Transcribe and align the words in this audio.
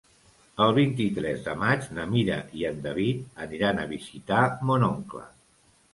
El 0.67 0.71
vint-i-tres 0.77 1.43
de 1.47 1.53
maig 1.63 1.85
na 1.97 2.07
Mira 2.15 2.37
i 2.61 2.65
en 2.71 2.81
David 2.87 3.21
aniran 3.45 3.83
a 3.83 3.87
visitar 3.95 4.43
mon 4.71 4.89
oncle. 4.93 5.27